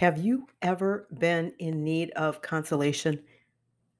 [0.00, 3.22] Have you ever been in need of consolation?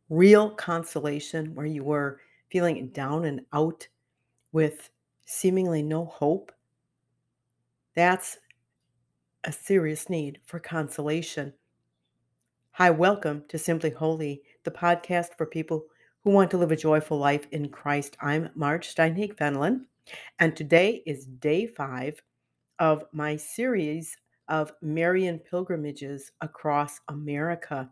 [0.09, 3.86] Real consolation where you were feeling down and out
[4.50, 4.88] with
[5.27, 6.52] seemingly no hope?
[7.95, 8.38] That's
[9.45, 11.52] a serious need for consolation.
[12.70, 15.84] Hi, welcome to Simply Holy, the podcast for people
[16.24, 18.16] who want to live a joyful life in Christ.
[18.23, 19.82] I'm Marge Steinhage Fenelon,
[20.38, 22.23] and today is day five
[22.78, 24.16] of my series
[24.50, 27.88] of Marian pilgrimages across America.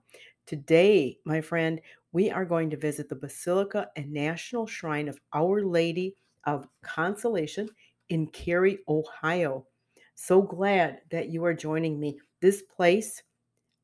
[0.47, 1.81] Today, my friend,
[2.13, 7.69] we are going to visit the Basilica and National Shrine of Our Lady of Consolation
[8.09, 9.67] in Carey, Ohio.
[10.15, 12.19] So glad that you are joining me.
[12.41, 13.23] This place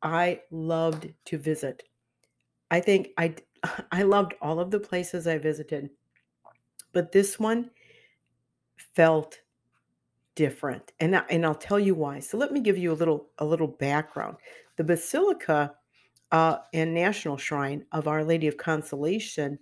[0.02, 1.84] I loved to visit.
[2.70, 3.36] I think I
[3.92, 5.90] I loved all of the places I visited,
[6.92, 7.70] but this one
[8.76, 9.38] felt
[10.34, 10.92] different.
[11.00, 12.20] And I, and I'll tell you why.
[12.20, 14.36] So let me give you a little a little background.
[14.76, 15.74] The Basilica
[16.32, 19.58] uh, and National Shrine of Our Lady of Consolation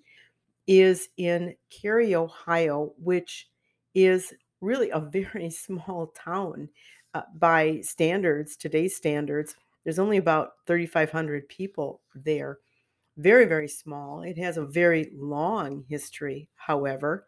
[0.66, 3.48] is in Carey, Ohio, which
[3.94, 6.68] is really a very small town
[7.14, 9.54] uh, by standards, today's standards.
[9.84, 12.58] There's only about 3,500 people there.
[13.18, 14.22] Very, very small.
[14.22, 17.26] It has a very long history, however,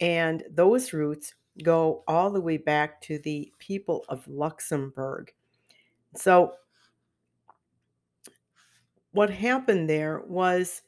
[0.00, 5.32] and those roots go all the way back to the people of Luxembourg.
[6.16, 6.54] So,
[9.12, 10.82] what happened there was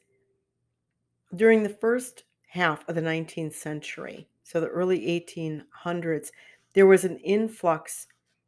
[1.35, 6.31] during the first half of the 19th century, so the early 1800s,
[6.73, 8.07] there was an influx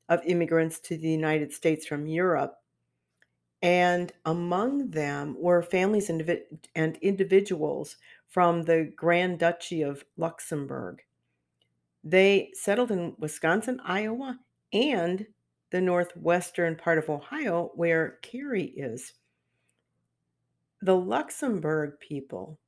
[0.09, 2.55] of immigrants to the United States from Europe.
[3.61, 11.03] And among them were families and individuals from the Grand Duchy of Luxembourg.
[12.09, 14.39] They settled in Wisconsin, Iowa,
[14.71, 15.27] and
[15.71, 19.15] the northwestern part of Ohio, where Carey is.
[20.81, 22.59] The Luxembourg people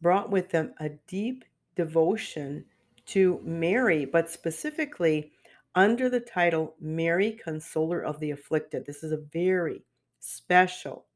[0.00, 2.64] brought with them a deep devotion
[3.06, 5.32] to Mary, but specifically
[5.74, 8.86] under the title Mary, Consoler of the Afflicted.
[8.86, 9.82] This is a very
[10.20, 11.06] special,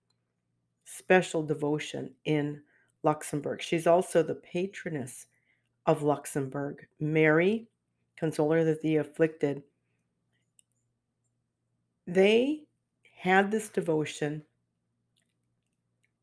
[0.84, 2.60] special devotion in
[3.04, 3.62] Luxembourg.
[3.62, 5.26] She's also the patroness
[5.90, 6.86] of Luxembourg.
[7.00, 7.66] Mary,
[8.16, 9.64] Consoler of the Afflicted.
[12.06, 12.62] They
[13.16, 14.44] had this devotion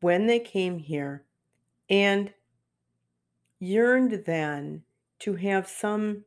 [0.00, 1.24] when they came here
[1.90, 2.32] and
[3.60, 4.82] yearned then
[5.18, 6.24] to have some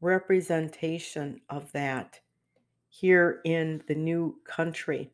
[0.00, 2.18] representation of that
[2.88, 5.10] here in the new country.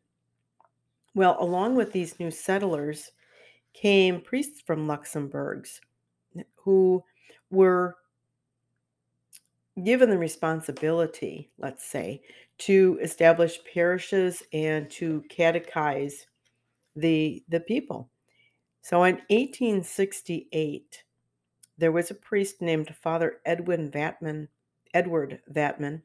[1.13, 3.11] Well, along with these new settlers
[3.73, 5.81] came priests from Luxembourg's
[6.55, 7.03] who
[7.55, 7.95] were
[9.83, 12.21] given the responsibility, let's say,
[12.57, 16.25] to establish parishes and to catechize
[16.95, 18.09] the the people.
[18.81, 21.03] So in 1868,
[21.77, 24.47] there was a priest named Father Edwin Vatman,
[24.93, 26.01] Edward Vatman,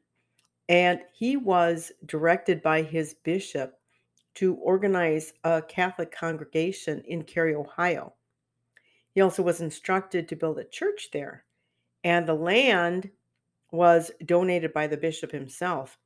[0.67, 3.79] and he was directed by his bishop
[4.35, 8.13] to organize a Catholic congregation in Carey, Ohio.
[9.13, 11.45] He also was instructed to build a church there,
[12.03, 13.11] and the land
[13.71, 15.97] was donated by the bishop himself.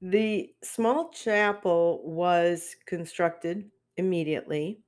[0.00, 4.80] The small chapel was constructed immediately,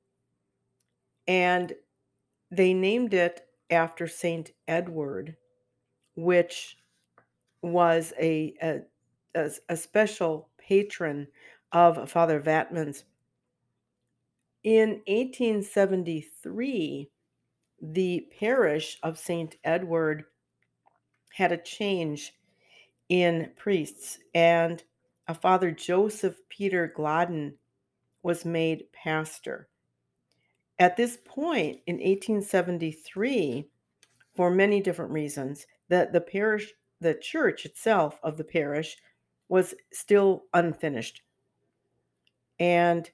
[1.27, 1.75] and
[2.51, 5.37] they named it after Saint Edward,
[6.15, 6.77] which
[7.63, 8.55] was a,
[9.35, 11.27] a, a, special patron
[11.73, 13.05] of Father Vatman's
[14.69, 17.11] in 1873,
[17.81, 19.57] the parish of St.
[19.65, 20.25] Edward
[21.33, 22.35] had a change
[23.09, 24.85] in priests, and
[25.27, 27.55] a Father Joseph Peter Gloden
[28.23, 29.71] was made pastor.
[30.79, 33.71] At this point in 1873,
[34.35, 38.99] for many different reasons, that the parish, the church itself of the parish,
[39.49, 41.23] was still unfinished.
[42.61, 43.11] And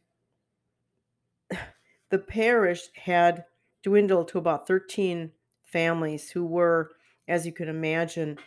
[2.11, 3.45] the parish had
[3.83, 5.31] dwindled to about 13
[5.65, 6.93] families who were,
[7.29, 8.39] as you can imagine,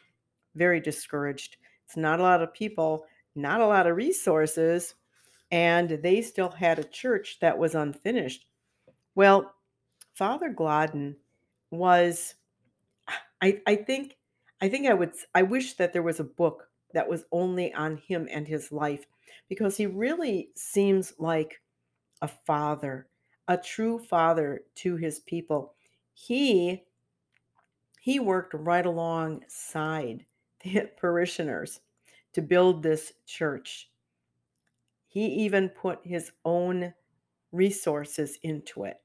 [0.55, 1.57] very discouraged.
[1.85, 3.05] It's not a lot of people,
[3.35, 4.95] not a lot of resources,
[5.51, 8.45] and they still had a church that was unfinished.
[9.15, 9.53] Well,
[10.13, 11.15] Father Gloden
[11.71, 12.35] was,
[13.41, 14.17] I, I think,
[14.61, 17.97] I think I would, I wish that there was a book that was only on
[17.97, 19.05] him and his life
[19.49, 21.61] because he really seems like
[22.21, 23.07] a father
[23.47, 25.73] a true father to his people.
[26.13, 26.83] He
[28.01, 30.25] he worked right alongside
[30.63, 31.81] the parishioners
[32.33, 33.89] to build this church.
[35.07, 36.93] He even put his own
[37.51, 39.01] resources into it.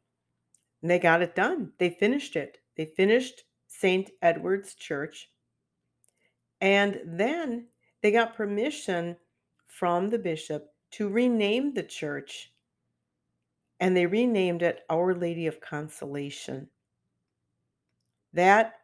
[0.83, 1.73] And they got it done.
[1.79, 2.59] They finished it.
[2.77, 4.11] They finished St.
[4.21, 5.31] Edward's Church.
[6.61, 7.69] And then
[8.03, 9.17] they got permission
[9.67, 12.52] from the bishop to rename the church.
[13.83, 16.69] And they renamed it Our Lady of Consolation.
[18.33, 18.75] That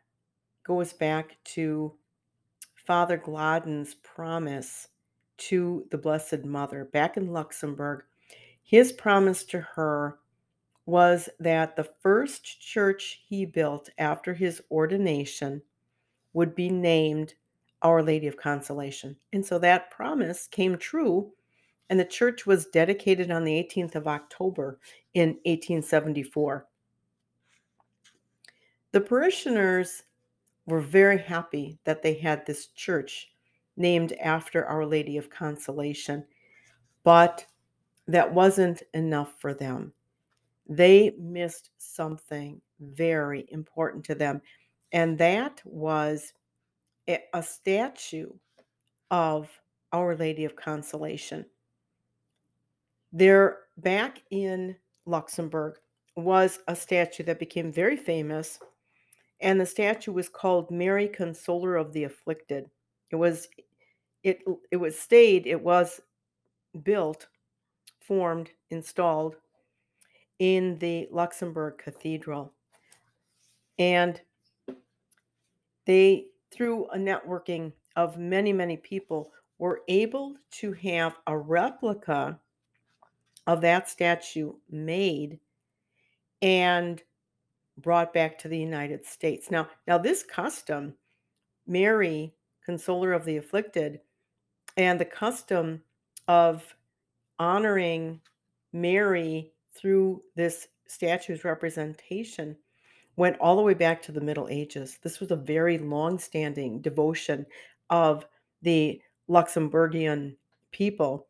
[0.64, 1.94] goes back to
[2.74, 4.88] Father Gloden's promise
[5.36, 8.02] to the Blessed Mother back in Luxembourg.
[8.64, 10.18] His promise to her
[10.84, 15.62] was that the first church he built after his ordination
[16.32, 17.34] would be named
[17.82, 19.14] Our Lady of Consolation.
[19.32, 21.30] And so that promise came true,
[21.90, 24.78] and the church was dedicated on the 18th of October
[25.14, 26.66] in 1874.
[28.92, 30.02] The parishioners
[30.66, 33.30] were very happy that they had this church
[33.76, 36.24] named after Our Lady of Consolation,
[37.04, 37.46] but
[38.06, 39.92] that wasn't enough for them.
[40.68, 44.42] They missed something very important to them,
[44.92, 46.34] and that was
[47.06, 48.30] a, statue
[49.10, 49.48] of
[49.92, 51.46] Our Lady of Consolation.
[53.12, 54.76] There, back in
[55.06, 55.78] Luxembourg,
[56.16, 58.58] was a statue that became very famous,
[59.40, 62.68] and the statue was called Mary Consoler of the Afflicted.
[63.10, 63.48] It was
[64.24, 66.00] it it was stayed, it was
[66.82, 67.28] built,
[68.00, 69.36] formed, installed
[70.38, 72.52] in the Luxembourg Cathedral.
[73.78, 74.20] And
[75.86, 82.38] they, through a networking of many, many people, were able to have a replica
[83.48, 85.40] of that statue made
[86.42, 87.02] and
[87.78, 89.50] brought back to the United States.
[89.50, 90.94] Now, now this custom,
[91.66, 92.34] Mary,
[92.64, 94.00] consoler of the afflicted,
[94.76, 95.82] and the custom
[96.28, 96.76] of
[97.38, 98.20] honoring
[98.74, 102.54] Mary through this statue's representation
[103.16, 104.98] went all the way back to the Middle Ages.
[105.02, 107.46] This was a very long standing devotion
[107.88, 108.26] of
[108.60, 110.36] the Luxembourgian
[110.70, 111.27] people.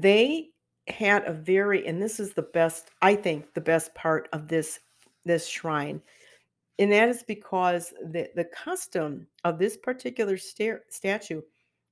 [0.00, 0.50] They
[0.88, 4.80] had a very, and this is the best, I think, the best part of this
[5.24, 6.00] this shrine,
[6.78, 11.40] and that is because the the custom of this particular sta- statue,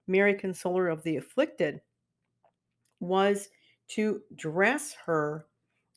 [0.07, 1.81] Mary Consoler of the Afflicted,
[3.01, 3.49] was
[3.89, 5.47] to dress her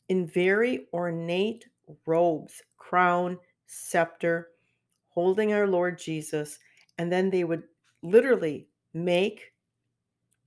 [0.10, 1.66] in very ornate
[2.06, 4.50] robes, crown, scepter,
[5.10, 6.60] holding our Lord Jesus.
[6.98, 7.64] And then they would
[8.02, 9.52] literally make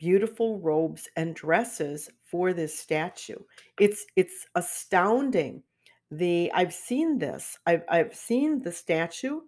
[0.01, 3.39] beautiful robes and dresses for this statue.
[3.79, 5.63] It's it's astounding.
[6.11, 7.59] The I've seen this.
[7.67, 9.43] I've I've seen the statue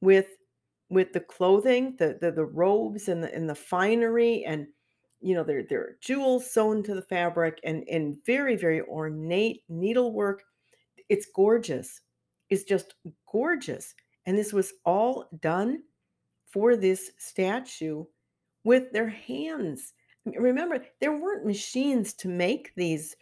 [0.00, 0.26] with
[0.88, 4.66] with the clothing, the the, the robes and the and the finery and
[5.20, 9.62] you know, there there are jewels sewn to the fabric and and very very ornate
[9.68, 10.42] needlework.
[11.10, 12.00] It's gorgeous.
[12.48, 12.94] It's just
[13.30, 13.94] gorgeous.
[14.24, 15.82] And this was all done
[16.46, 18.04] for this statue
[18.64, 19.92] with their hands.
[20.24, 23.16] Remember, there weren't machines to make these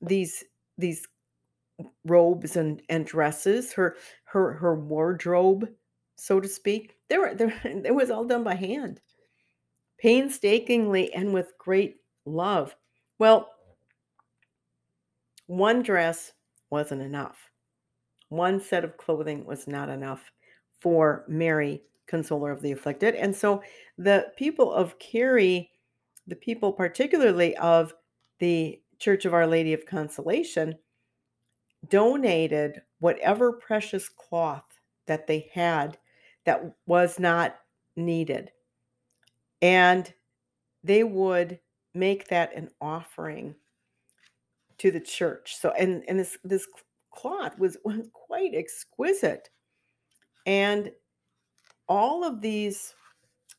[0.00, 0.44] these
[0.76, 1.06] these
[2.04, 5.68] robes and and dresses, her her her wardrobe,
[6.16, 6.94] so to speak.
[7.08, 9.00] There there it was all done by hand
[9.98, 12.74] painstakingly and with great love.
[13.18, 13.50] Well,
[15.46, 16.32] one dress
[16.70, 17.50] wasn't enough.
[18.28, 20.30] One set of clothing was not enough
[20.80, 23.14] for Mary, consoler of the afflicted.
[23.14, 23.62] And so
[23.96, 25.70] the people of Carey,
[26.26, 27.94] the people particularly of
[28.40, 30.76] the Church of Our Lady of Consolation,
[31.88, 34.64] donated whatever precious cloth
[35.06, 35.98] that they had
[36.44, 37.56] that was not
[37.94, 38.50] needed
[39.62, 40.12] and
[40.84, 41.58] they would
[41.94, 43.54] make that an offering
[44.78, 45.56] to the church.
[45.56, 46.66] So and and this this
[47.10, 49.50] cloth was, was quite exquisite.
[50.46, 50.92] And
[51.88, 52.94] all of these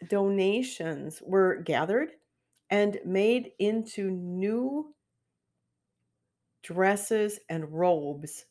[0.07, 2.09] donations were gathered
[2.69, 4.93] and made into new
[6.63, 8.45] dresses and robes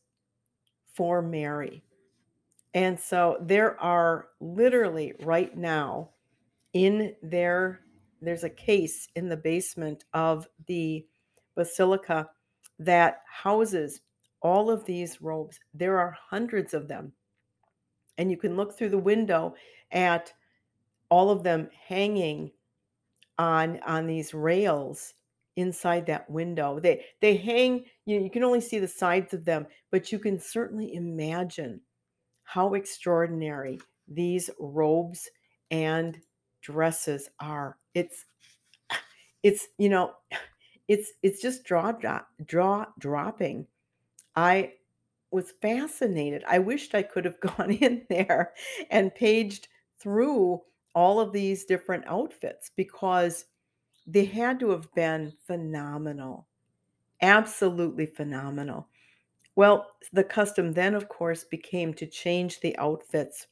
[0.95, 1.83] for Mary.
[2.75, 6.11] And so there are literally right now
[6.75, 7.81] in there
[8.21, 11.07] there's a case in the basement of the
[11.57, 12.29] basilica
[12.79, 14.01] that houses
[14.43, 17.13] all of these robes there are hundreds of them
[18.19, 19.55] and you can look through the window
[19.93, 20.33] at
[21.09, 22.51] all of them hanging
[23.39, 25.15] on on these rails
[25.57, 29.45] inside that window they they hang you, know, you can only see the sides of
[29.45, 31.81] them but you can certainly imagine
[32.45, 35.29] how extraordinary these robes
[35.71, 36.19] and
[36.63, 37.77] dresses are.
[37.95, 38.25] It's
[39.43, 40.13] it's you know,
[40.89, 43.67] it's it's just draw drop draw dropping.
[44.35, 44.75] I
[45.31, 46.45] was fascinated.
[46.47, 48.55] I wished I could have gone in there
[48.91, 49.69] and paged
[49.99, 50.63] through
[50.95, 53.47] all of these different outfits because
[54.07, 56.49] they had to have been phenomenal.
[57.23, 58.89] Absolutely phenomenal.
[59.57, 63.49] Well, the custom then, of course, became to change the outfits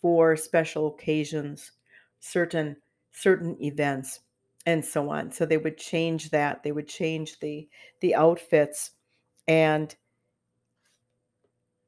[0.00, 1.72] for special occasions,
[2.20, 2.76] certain
[3.12, 4.20] certain events,
[4.66, 5.32] and so on.
[5.32, 6.62] So they would change that.
[6.62, 7.68] They would change the
[8.00, 8.92] the outfits,
[9.48, 9.94] and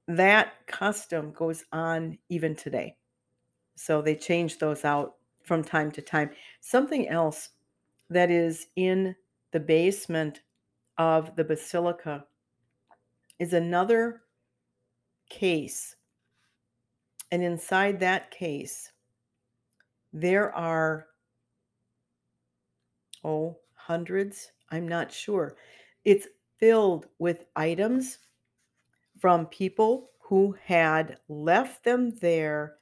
[0.08, 2.96] that custom goes on even today.
[3.76, 6.30] So they change those out from time to time.
[6.60, 7.50] Something else
[8.10, 9.14] that is in
[9.52, 10.42] the basement
[10.98, 12.24] of the basilica
[13.38, 14.22] is another
[15.30, 15.96] case.
[17.30, 18.92] And inside that case,
[20.12, 21.06] there are,
[23.24, 25.56] oh, hundreds, I'm not sure.
[26.04, 26.28] It's
[26.58, 28.18] filled with items
[29.22, 32.74] from people who had left them there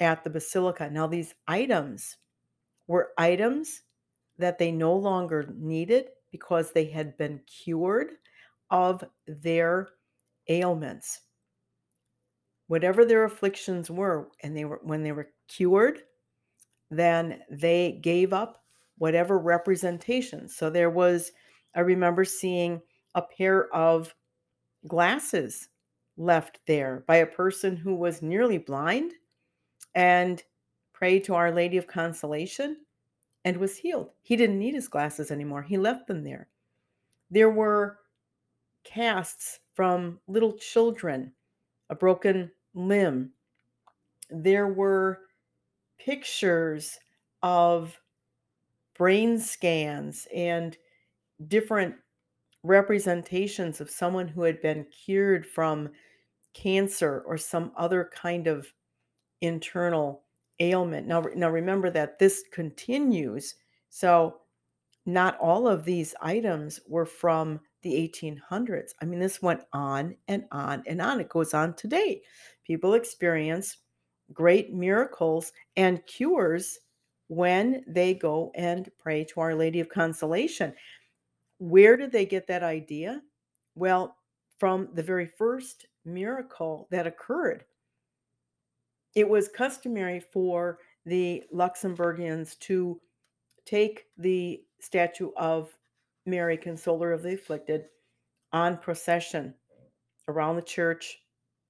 [0.00, 0.88] at the basilica.
[0.90, 2.16] Now, these items
[2.86, 3.82] were items
[4.38, 8.12] that they no longer needed because they had been cured
[8.70, 9.90] of their
[10.48, 11.20] ailments.
[12.68, 16.04] Whatever their afflictions were, and they were when they were cured,
[16.90, 18.62] then they gave up
[18.96, 20.48] whatever representation.
[20.48, 21.32] So there was,
[21.76, 22.80] I remember seeing
[23.14, 24.14] a pair of
[24.86, 25.68] glasses
[26.16, 29.12] left there by a person who was nearly blind
[29.94, 30.42] and
[30.92, 32.78] prayed to Our Lady of Consolation
[33.44, 34.10] and was healed.
[34.22, 35.62] He didn't need his glasses anymore.
[35.62, 36.48] He left them there.
[37.30, 37.98] There were
[38.84, 41.32] casts from little children,
[41.90, 43.30] a broken limb.
[44.30, 45.20] There were
[45.98, 46.98] pictures
[47.42, 47.98] of
[48.96, 50.76] brain scans and
[51.48, 51.96] different
[52.64, 55.90] representations of someone who had been cured from
[56.54, 58.72] cancer or some other kind of
[59.40, 60.22] internal
[60.60, 61.06] ailment.
[61.06, 63.54] Now, now remember that this continues.
[63.90, 64.40] So,
[65.06, 68.92] not all of these items were from the 1800s.
[69.02, 71.20] I mean, this went on and on and on.
[71.20, 72.22] It goes on today.
[72.66, 73.76] People experience
[74.32, 76.78] great miracles and cures
[77.28, 80.72] when they go and pray to Our Lady of Consolation.
[81.58, 83.22] Where did they get that idea?
[83.74, 84.16] Well,
[84.58, 87.64] from the very first miracle that occurred.
[89.14, 93.00] It was customary for the Luxembourgians to
[93.64, 95.70] take the statue of
[96.26, 97.86] Mary, Consoler of the Afflicted,
[98.52, 99.54] on procession
[100.28, 101.20] around the church,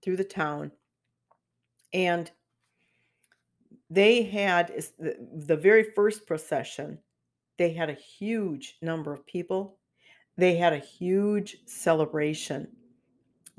[0.02, 0.70] through the town.
[1.92, 2.30] And
[3.90, 6.98] they had the, very first procession,
[7.58, 9.78] they had a huge number of people.
[10.36, 12.68] They had a huge celebration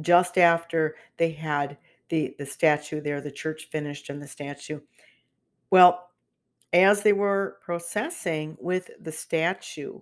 [0.02, 1.78] just after they had
[2.10, 4.82] the, the statue there, the church finished and the statue.
[5.72, 6.10] Well,
[6.74, 10.02] as they were processing with the statue,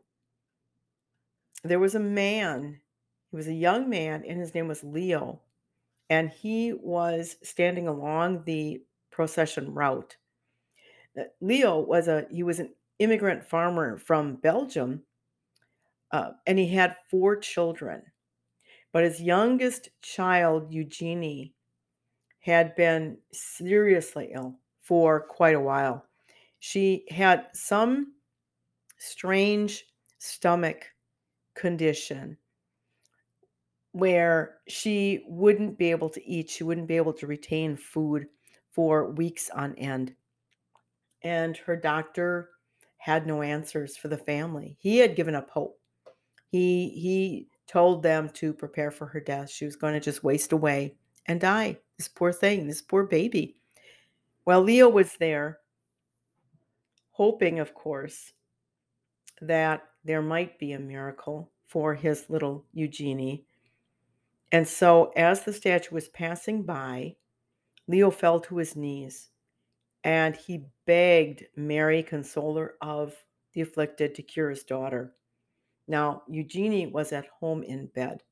[1.63, 2.81] there was a man.
[3.29, 5.41] He was a young man, and his name was Leo.
[6.09, 10.17] And he was standing along the procession route.
[11.39, 15.03] Leo was a he was an immigrant farmer from Belgium,
[16.11, 18.03] uh, and he had four children.
[18.91, 21.55] But his youngest child, Eugenie,
[22.39, 26.05] had been seriously ill for quite a while.
[26.59, 28.13] She had some
[28.97, 29.85] strange
[30.19, 30.85] stomach
[31.55, 32.37] condition
[33.93, 38.27] where she wouldn't be able to eat, she wouldn't be able to retain food
[38.71, 40.15] for weeks on end.
[41.21, 42.49] And her doctor
[43.03, 44.77] had no answers for the family.
[44.79, 45.77] He had given up hope.
[46.47, 49.49] He he told them to prepare for her death.
[49.49, 50.95] She was going to just waste away
[51.25, 51.79] and die.
[51.97, 53.57] This poor thing, this poor baby.
[54.45, 55.59] Well, Leo was there,
[57.11, 58.31] hoping, of course,
[59.41, 63.43] that there might be a miracle for his little Eugenie.
[64.53, 67.17] And so, as the statue was passing by,
[67.85, 69.27] Leo fell to his knees
[70.03, 73.15] and he begged Mary, consoler of
[73.53, 75.13] the afflicted, to cure his daughter.
[75.87, 78.23] Now, Eugenie was at home in bed.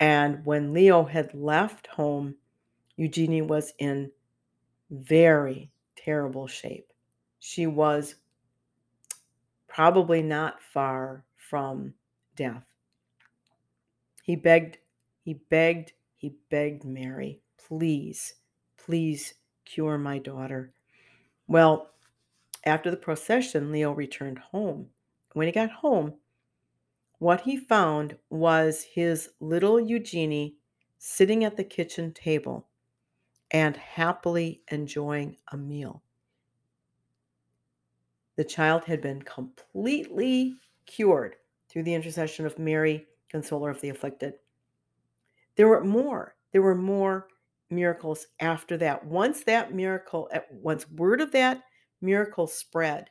[0.00, 2.36] And when Leo had left home,
[2.96, 4.10] Eugenie was in
[4.90, 6.92] very terrible shape.
[7.40, 8.16] She was
[9.66, 11.94] probably not far from
[12.36, 12.64] death.
[14.22, 14.78] He begged,
[15.22, 18.34] he begged, he begged Mary, please,
[18.76, 20.72] please cure my daughter.
[21.48, 21.90] Well,
[22.64, 24.90] After the procession, Leo returned home.
[25.32, 26.14] When he got home,
[27.18, 30.56] what he found was his little Eugenie
[30.98, 32.68] sitting at the kitchen table
[33.50, 36.02] and happily enjoying a meal.
[38.36, 41.36] The child had been completely cured
[41.68, 44.34] through the intercession of Mary, consoler of the afflicted.
[45.56, 46.36] There were more.
[46.52, 47.28] There were more
[47.70, 49.04] miracles after that.
[49.04, 51.62] Once that miracle, once word of that
[52.00, 53.08] miracle spread,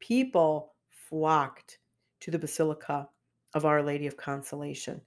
[0.00, 1.78] people flocked
[2.20, 3.08] to the Basilica
[3.54, 5.00] of Our Lady of Consolation.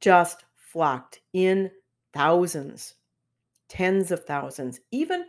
[0.00, 1.70] Just flocked in
[2.12, 2.94] thousands,
[3.68, 4.80] tens of thousands.
[4.90, 5.24] Even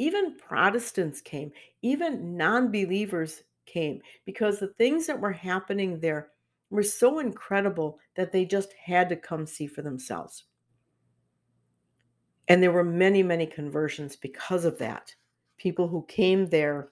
[0.00, 1.50] even Protestants came,
[1.82, 6.28] even non-believers came because the things that were happening there
[6.70, 10.44] were so incredible that they just had to come see for themselves.
[12.48, 15.14] And there were many, many conversions because of that.
[15.58, 16.90] People who came there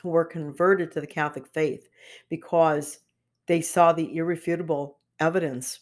[0.00, 1.88] who were converted to the Catholic faith
[2.28, 3.00] because
[3.46, 5.80] they saw the irrefutable evidence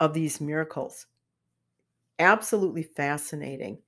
[0.00, 1.06] of these miracles.
[2.18, 3.78] Absolutely fascinating.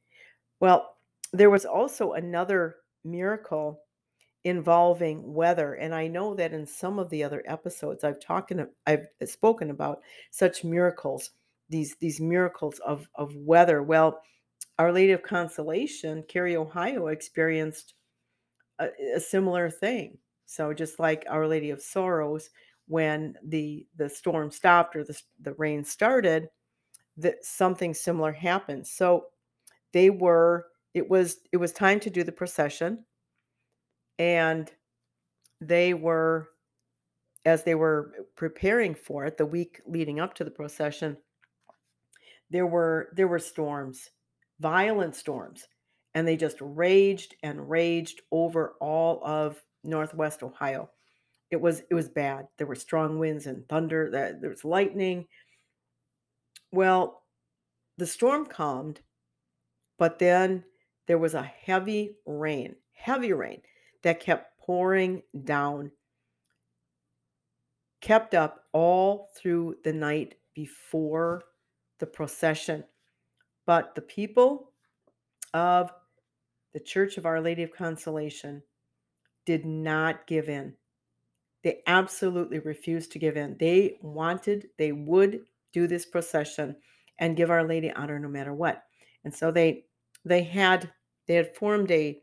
[0.61, 0.97] Well,
[1.33, 3.81] there was also another miracle
[4.45, 8.53] involving weather and i know that in some of the other episodes i've talked
[8.87, 11.31] i've spoken about such miracles
[11.69, 14.21] these these miracles of of weather well
[14.83, 17.95] our lady of consolation carey ohio experienced
[18.81, 20.19] a, a similar thing.
[20.47, 22.51] So just like our lady of sorrows
[22.89, 26.49] when the the storm stopped or the, the rain started
[27.17, 28.85] that something similar happened.
[28.85, 29.27] So
[29.93, 33.05] they were it was it was time to do the procession
[34.19, 34.69] and
[35.61, 36.49] they were
[37.45, 41.17] as they were preparing for it the week leading up to the procession
[42.51, 44.11] there were there were storms
[44.61, 45.67] violent storms
[46.15, 50.91] and they just raged and raged over all of northwest ohio.
[51.51, 52.49] It was it was bad.
[52.59, 55.27] There were strong winds and thunder there was lightning.
[56.71, 57.23] Well
[57.99, 59.01] the storm calmed
[59.99, 60.65] but then
[61.07, 63.61] there was a heavy rain heavy rain
[64.03, 65.91] that kept pouring down,
[68.01, 71.43] kept up all through the night before
[71.99, 72.85] the procession.
[73.67, 74.73] But the people
[75.55, 75.93] of
[76.73, 78.63] the Church of Our Lady of Consolation
[79.45, 80.75] did not give in.
[81.63, 83.57] They absolutely refused to give in.
[83.59, 86.77] They wanted, they would do this procession
[87.19, 88.85] and give Our Lady honor no matter what.
[89.25, 89.85] And so they
[90.25, 90.91] they had
[91.27, 92.21] they had formed a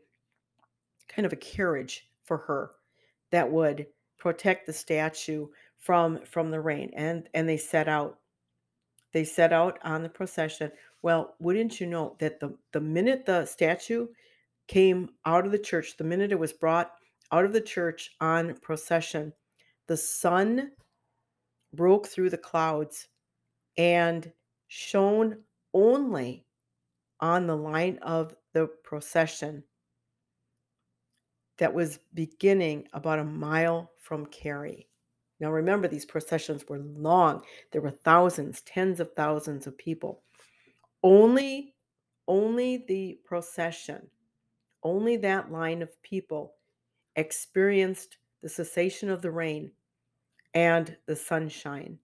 [1.08, 2.72] kind of a carriage for her
[3.30, 3.86] that would
[4.18, 5.46] protect the statue
[5.78, 8.18] from from the rain and and they set out
[9.12, 10.70] they set out on the procession
[11.02, 14.06] well wouldn't you know that the the minute the statue
[14.68, 16.92] came out of the church the minute it was brought
[17.32, 19.32] out of the church on procession
[19.86, 20.70] the sun
[21.72, 23.08] broke through the clouds
[23.76, 24.32] and
[24.68, 25.36] shone
[25.72, 26.44] only
[27.20, 29.62] on the line of the procession
[31.58, 34.88] that was beginning about a mile from Carey.
[35.38, 37.42] Now remember, these processions were long.
[37.70, 40.22] There were thousands, tens of thousands of people.
[41.02, 41.74] Only,
[42.28, 44.06] only the procession,
[44.82, 46.54] only that line of people
[47.16, 49.72] experienced the cessation of the rain
[50.54, 51.98] and the sunshine.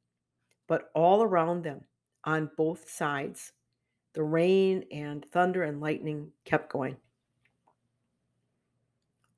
[0.66, 1.82] But all around them,
[2.24, 3.52] on both sides,
[4.14, 6.96] the rain and thunder and lightning kept going.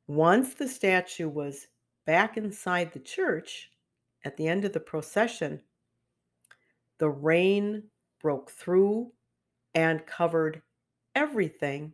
[0.06, 1.66] Once the statue was
[2.06, 3.70] back inside the church
[4.24, 5.60] at the end of the procession,
[6.96, 7.82] the rain
[8.20, 9.12] broke through
[9.78, 10.60] and covered
[11.14, 11.92] everything.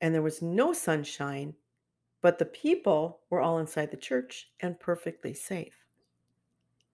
[0.00, 1.54] And there was no sunshine,
[2.22, 5.76] but the people were all inside the church and perfectly safe.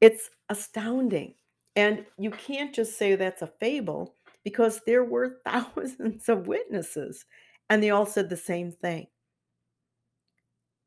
[0.02, 1.36] It's astounding.
[1.74, 7.24] And you can't just say that's a fable because there were thousands of witnesses
[7.70, 9.06] and they all said the same thing.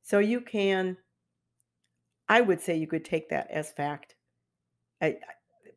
[0.03, 0.95] So you can,
[2.27, 4.13] I would say you could take that as fact.
[5.01, 5.17] I,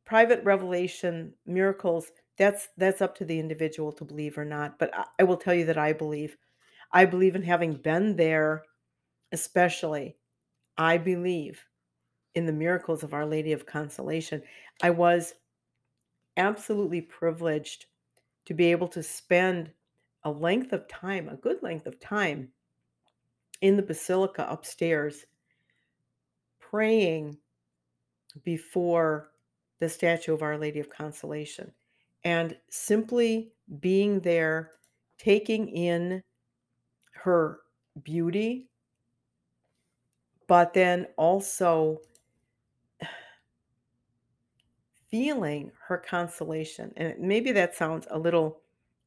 [0.05, 4.79] private revelation, miracles, that's that's up to the individual to believe or not.
[4.79, 6.37] But I, I will tell you that I believe.
[6.93, 8.65] I believe in having been there,
[9.33, 10.17] especially.
[10.77, 11.63] I believe
[12.35, 14.43] in the miracles of Our Lady of Consolation.
[14.83, 15.35] I was
[16.37, 17.87] absolutely privileged
[18.47, 19.71] to be able to spend
[20.25, 22.49] a length of time, a good length of time,
[23.61, 25.25] in the basilica upstairs,
[26.59, 27.37] praying
[28.45, 29.32] before
[29.83, 31.73] the statue of Our Lady of Consolation
[32.23, 34.71] and simply being there,
[35.19, 36.23] taking in
[37.15, 37.63] her
[38.05, 38.69] beauty,
[40.47, 42.01] but then also
[45.11, 46.93] feeling her consolation.
[46.97, 48.61] And maybe that sounds a little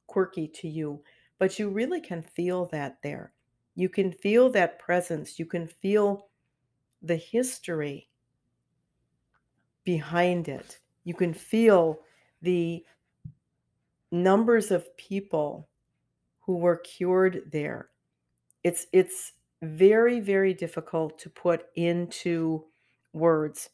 [0.07, 1.01] quirky to you,
[1.39, 3.31] but you really can feel that there.
[3.75, 5.39] You can feel that presence.
[5.39, 6.27] You can feel
[7.01, 8.09] the history
[9.85, 10.79] behind it.
[11.03, 11.99] You can feel
[12.41, 12.83] the
[14.11, 15.69] numbers of people
[16.41, 17.89] who were cured there.
[18.63, 22.65] It's it's very very difficult to put into
[23.13, 23.69] words.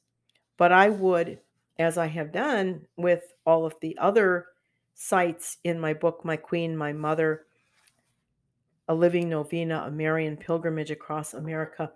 [0.58, 1.40] But I would
[1.80, 4.48] as I have done with all of the other
[4.94, 7.46] sites in my book My Queen, My Mother,
[8.88, 11.92] A Living Novena, a Marian Pilgrimage Across America,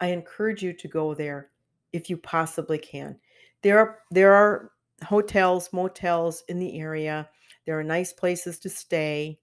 [0.00, 1.50] I encourage you to go there
[1.94, 3.16] if you possibly can.
[3.62, 4.72] There are there are
[5.04, 7.30] hotels, motels in the area.
[7.64, 9.38] There are nice places to stay.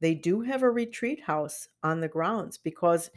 [0.00, 3.10] They do have a retreat house on the grounds because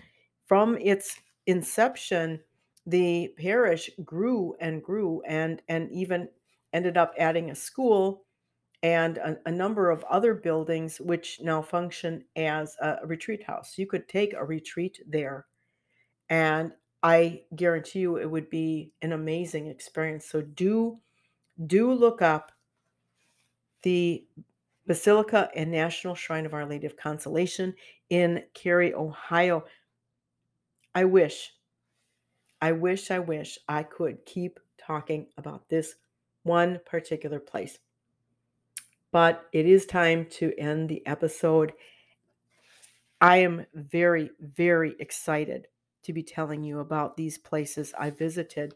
[0.48, 2.40] from its inception,
[2.86, 6.30] the parish grew and grew and and even
[6.74, 8.24] ended up adding a school
[8.84, 13.78] and a, a number of other buildings which now function as a retreat house.
[13.78, 15.48] You could take a retreat there
[16.30, 16.72] and
[17.04, 20.26] I guarantee you it would be an amazing experience.
[20.26, 21.00] So do
[21.66, 22.52] do look up
[23.84, 24.26] the
[24.86, 27.74] Basilica and National Shrine of Our Lady of Consolation
[28.10, 29.66] in Carey, Ohio.
[30.96, 31.54] I wish,
[32.62, 35.96] I wish, I wish I could keep talking about this
[36.44, 37.78] one particular place.
[39.12, 41.74] But it is time to end the episode.
[43.20, 45.68] I am very, very excited
[46.08, 48.74] to be telling you about these places I visited.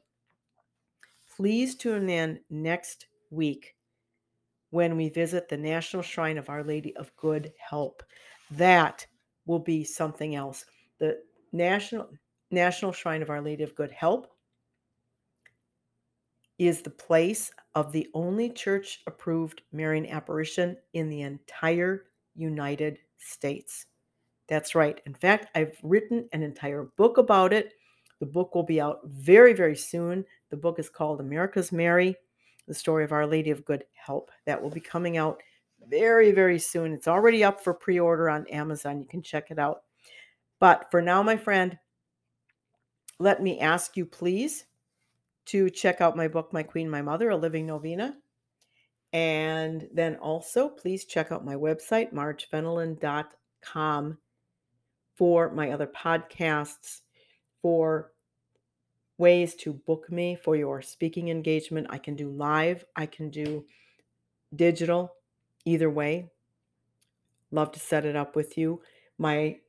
[1.37, 3.73] Please tune in next week
[4.69, 8.03] when we visit the National Shrine of Our Lady of Good Help.
[8.51, 9.07] That
[9.45, 10.65] will be something else.
[10.99, 11.19] The
[11.53, 12.09] National
[12.51, 14.27] National Shrine of Our Lady of Good Help
[16.59, 23.85] is the place of the only church approved Marian apparition in the entire United States.
[24.51, 24.99] That's right.
[25.05, 27.71] In fact, I've written an entire book about it.
[28.19, 30.25] The book will be out very, very soon.
[30.49, 32.17] The book is called America's Mary,
[32.67, 34.29] the story of Our Lady of Good Help.
[34.45, 35.41] That will be coming out
[35.87, 36.91] very, very soon.
[36.91, 38.99] It's already up for pre order on Amazon.
[38.99, 39.83] You can check it out.
[40.59, 41.77] But for now, my friend,
[43.19, 44.65] let me ask you, please,
[45.45, 48.17] to check out my book, My Queen, My Mother, A Living Novena.
[49.13, 54.17] And then also, please check out my website, margefenelon.com
[55.21, 57.01] for my other podcasts,
[57.61, 58.11] for
[59.19, 61.85] ways to book me for your speaking engagement.
[61.91, 63.63] I can do live, I can do
[64.55, 65.13] digital,
[65.63, 66.31] either way.
[67.51, 68.81] Love to set it up with you.
[69.19, 69.59] My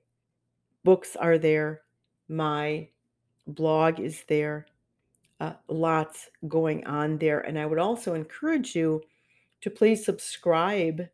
[0.85, 1.83] books are there,
[2.31, 2.89] my
[3.47, 4.65] blog is there.
[5.39, 7.41] Uh, lots going on there.
[7.41, 9.03] And I would also encourage you
[9.61, 11.09] to please subscribe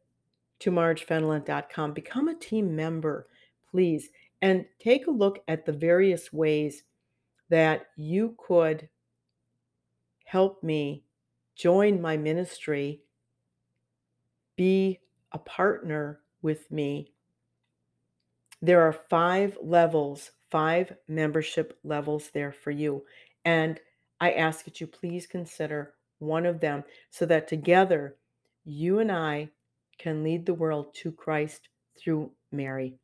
[0.61, 1.93] to margefenelon.com.
[1.93, 3.27] Become a team member,
[3.69, 6.85] please and take a look at the various ways
[7.51, 8.89] that you could
[10.25, 11.05] help me
[11.57, 13.01] join my ministry,
[14.57, 15.01] be
[15.33, 17.13] a partner with me.
[18.61, 23.05] There are five levels, five membership levels there for you.
[23.45, 23.81] And
[24.21, 28.17] I ask that you please consider one of them so that together
[28.65, 29.51] you and I
[29.99, 32.99] can lead the world to Christ through Mary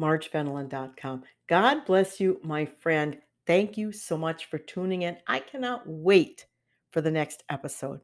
[0.00, 1.22] margefenelon.com.
[1.48, 3.18] God bless you, my friend.
[3.46, 5.16] Thank you so much for tuning in.
[5.26, 6.46] I cannot wait
[6.92, 8.00] for the next episode.